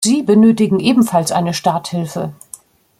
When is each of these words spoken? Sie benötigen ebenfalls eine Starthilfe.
Sie 0.03 0.23
benötigen 0.23 0.79
ebenfalls 0.79 1.31
eine 1.31 1.53
Starthilfe. 1.53 2.33